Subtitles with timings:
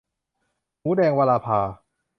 [0.81, 1.59] หมูแดง- วราภา